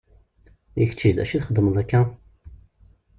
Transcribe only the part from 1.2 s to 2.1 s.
acu i txeddmeḍ akka?